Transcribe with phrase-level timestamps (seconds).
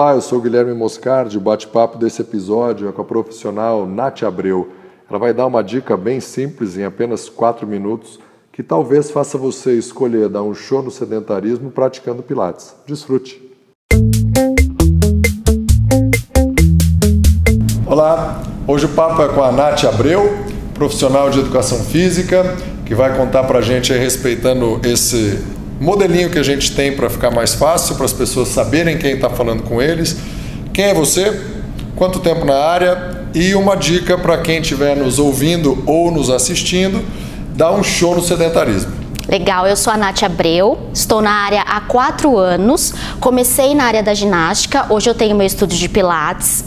[0.00, 1.36] Olá, eu sou Guilherme Moscardi.
[1.36, 4.68] O bate-papo desse episódio é com a profissional Nath Abreu.
[5.10, 8.20] Ela vai dar uma dica bem simples, em apenas 4 minutos,
[8.52, 12.76] que talvez faça você escolher dar um show no sedentarismo praticando Pilates.
[12.86, 13.42] Desfrute!
[17.84, 20.30] Olá, hoje o papo é com a Nath Abreu,
[20.74, 26.42] profissional de educação física, que vai contar para a gente, respeitando esse modelinho que a
[26.42, 30.16] gente tem para ficar mais fácil, para as pessoas saberem quem está falando com eles.
[30.72, 31.40] Quem é você?
[31.96, 33.26] Quanto tempo na área?
[33.34, 37.04] E uma dica para quem estiver nos ouvindo ou nos assistindo,
[37.54, 38.97] dá um show no sedentarismo.
[39.28, 44.02] Legal, eu sou a Nath Abreu, estou na área há quatro anos, comecei na área
[44.02, 46.64] da ginástica, hoje eu tenho meu estúdio de pilates.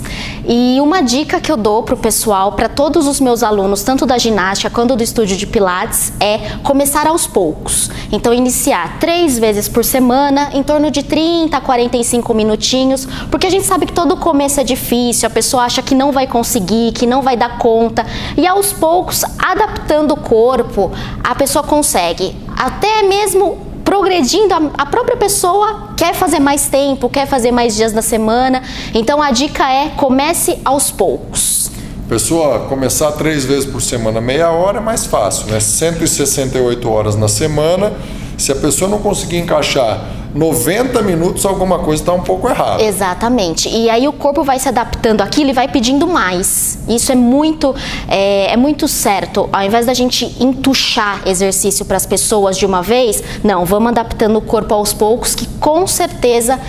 [0.47, 4.05] E uma dica que eu dou para o pessoal, para todos os meus alunos, tanto
[4.05, 7.89] da ginástica quanto do estúdio de pilates, é começar aos poucos.
[8.11, 13.49] Então iniciar três vezes por semana, em torno de 30 a 45 minutinhos, porque a
[13.49, 17.07] gente sabe que todo começo é difícil, a pessoa acha que não vai conseguir, que
[17.07, 18.05] não vai dar conta,
[18.37, 20.91] e aos poucos, adaptando o corpo,
[21.23, 27.51] a pessoa consegue até mesmo progredindo, a, própria pessoa quer fazer mais tempo, quer fazer
[27.51, 28.61] mais dias na semana.
[28.93, 31.71] Então a dica é comece aos poucos.
[32.07, 35.59] Pessoa, começar três vezes por semana, meia hora é mais fácil, né?
[35.59, 37.93] 168 horas na semana.
[38.37, 42.81] Se a pessoa não conseguir encaixar 90 minutos alguma coisa está um pouco errada.
[42.81, 43.67] Exatamente.
[43.69, 46.79] E aí o corpo vai se adaptando àquilo e vai pedindo mais.
[46.87, 47.75] Isso é muito,
[48.07, 49.49] é, é muito certo.
[49.51, 54.37] Ao invés da gente entuchar exercício para as pessoas de uma vez, não, vamos adaptando
[54.37, 56.59] o corpo aos poucos, que com certeza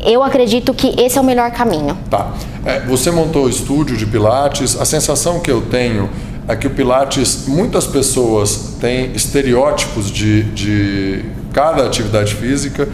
[0.00, 1.96] eu acredito que esse é o melhor caminho.
[2.10, 2.32] Tá.
[2.64, 4.80] É, você montou o estúdio de Pilates.
[4.80, 6.10] A sensação que eu tenho
[6.48, 12.88] é que o Pilates, muitas pessoas têm estereótipos de, de cada atividade física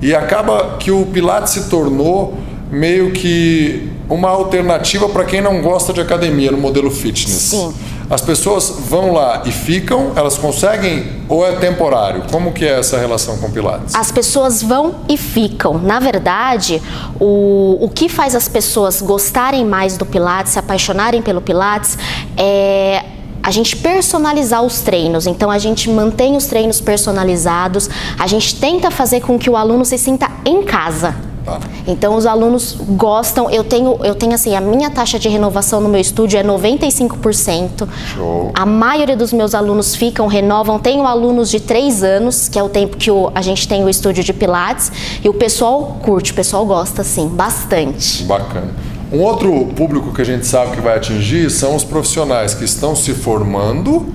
[0.00, 2.36] e acaba que o Pilates se tornou
[2.70, 7.50] meio que uma alternativa para quem não gosta de academia no modelo fitness.
[7.50, 7.74] Sim.
[8.10, 12.24] As pessoas vão lá e ficam, elas conseguem ou é temporário?
[12.30, 13.94] Como que é essa relação com o Pilates?
[13.94, 15.78] As pessoas vão e ficam.
[15.78, 16.82] Na verdade,
[17.18, 21.96] o, o que faz as pessoas gostarem mais do Pilates, se apaixonarem pelo Pilates,
[22.36, 23.02] é
[23.42, 25.26] a gente personalizar os treinos.
[25.26, 29.84] Então a gente mantém os treinos personalizados, a gente tenta fazer com que o aluno
[29.84, 31.14] se sinta em casa.
[31.44, 31.58] Tá.
[31.86, 35.88] Então os alunos gostam, eu tenho, eu tenho assim, a minha taxa de renovação no
[35.88, 37.88] meu estúdio é 95%.
[38.14, 38.52] Show.
[38.54, 40.78] A maioria dos meus alunos ficam, renovam.
[40.78, 43.88] Tenho alunos de 3 anos, que é o tempo que o, a gente tem o
[43.88, 44.92] estúdio de Pilates,
[45.22, 48.22] e o pessoal curte, o pessoal gosta assim, bastante.
[48.22, 48.70] Bacana.
[49.12, 52.96] Um outro público que a gente sabe que vai atingir são os profissionais que estão
[52.96, 54.06] se formando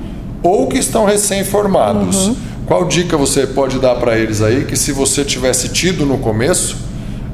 [0.41, 2.27] ou que estão recém-formados.
[2.27, 2.35] Uhum.
[2.65, 6.77] Qual dica você pode dar para eles aí que se você tivesse tido no começo,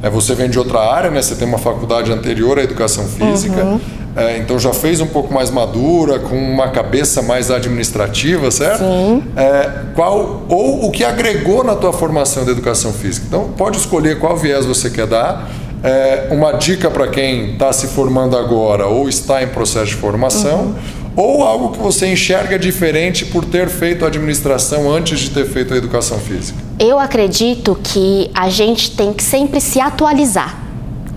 [0.02, 1.22] é, você vem de outra área, né?
[1.22, 3.80] Você tem uma faculdade anterior à educação física, uhum.
[4.16, 8.84] é, então já fez um pouco mais madura, com uma cabeça mais administrativa, certo?
[8.84, 9.24] Sim.
[9.38, 13.26] É, qual ou o que agregou na tua formação da educação física?
[13.28, 15.50] Então pode escolher qual viés você quer dar
[15.84, 20.60] é, uma dica para quem está se formando agora ou está em processo de formação,
[20.60, 20.76] uhum.
[21.16, 25.74] ou algo que você enxerga diferente por ter feito a administração antes de ter feito
[25.74, 26.58] a educação física?
[26.80, 30.64] Eu acredito que a gente tem que sempre se atualizar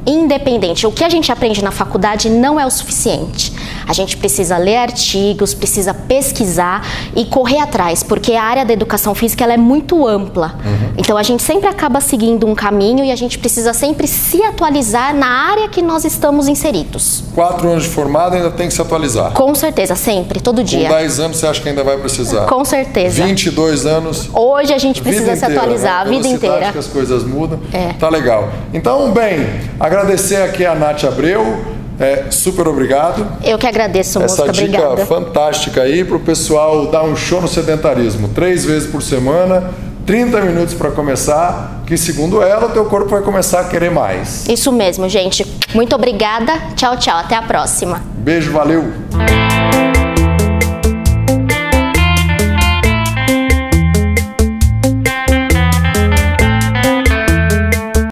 [0.06, 0.86] independente.
[0.86, 3.52] O que a gente aprende na faculdade não é o suficiente.
[3.86, 9.14] A gente precisa ler artigos, precisa pesquisar e correr atrás, porque a área da educação
[9.14, 10.56] física ela é muito ampla.
[10.64, 10.94] Uhum.
[10.98, 15.14] Então a gente sempre acaba seguindo um caminho e a gente precisa sempre se atualizar
[15.14, 17.24] na área que nós estamos inseridos.
[17.34, 19.32] Quatro anos de formado ainda tem que se atualizar.
[19.32, 20.88] Com certeza, sempre, todo dia.
[20.88, 22.46] Com 10 anos você acha que ainda vai precisar?
[22.46, 23.24] Com certeza.
[23.24, 24.28] 22 anos.
[24.32, 26.16] Hoje a gente precisa se inteira, atualizar né?
[26.16, 26.72] a vida inteira.
[26.72, 27.60] que as coisas mudam.
[27.72, 27.92] É.
[27.92, 28.48] Tá legal.
[28.72, 29.46] Então, bem,
[29.78, 31.75] agradecer aqui a Nath Abreu.
[31.98, 33.26] É, super obrigado.
[33.42, 35.06] Eu que agradeço, Essa Mosca, dica obrigada.
[35.06, 38.28] fantástica aí para o pessoal dar um show no sedentarismo.
[38.28, 39.70] Três vezes por semana,
[40.04, 44.46] 30 minutos para começar, que segundo ela, o teu corpo vai começar a querer mais.
[44.48, 45.46] Isso mesmo, gente.
[45.74, 46.52] Muito obrigada.
[46.76, 47.16] Tchau, tchau.
[47.18, 48.02] Até a próxima.
[48.18, 48.84] Beijo, valeu.